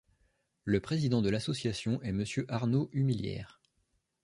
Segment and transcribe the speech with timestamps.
[0.65, 3.61] Le président de l'association est Monsieur Arnaud Humiliere.